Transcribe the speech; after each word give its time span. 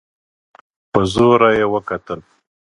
په 0.91 1.01
زوره 1.13 1.49
يې 1.57 1.65
وکتل. 1.73 2.19